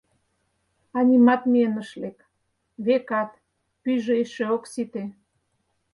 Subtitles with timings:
[0.97, 2.17] А нимат миен ыш лек,
[2.85, 3.31] векат,
[3.81, 5.03] пӱйжӧ эше ок сите.